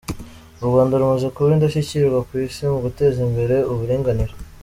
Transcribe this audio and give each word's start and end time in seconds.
U 0.61 0.63
Rwanda 0.69 0.99
rumaze 1.01 1.27
kuba 1.35 1.49
indashyikirwa 1.55 2.19
ku 2.27 2.33
Isi 2.45 2.61
mu 2.71 2.79
guteza 2.85 3.17
imbere 3.27 3.55
uburinganire. 3.71 4.33